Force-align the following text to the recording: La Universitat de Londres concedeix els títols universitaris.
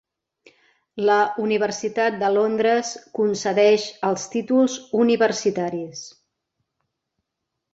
La 1.09 1.17
Universitat 1.43 2.17
de 2.23 2.31
Londres 2.37 2.89
concedeix 3.19 3.85
els 4.09 4.25
títols 4.37 4.79
universitaris. 5.05 6.05